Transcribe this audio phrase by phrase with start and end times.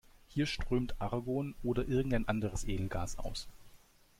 [0.29, 3.47] Hier strömt Argon oder irgendein anderes Edelgas aus.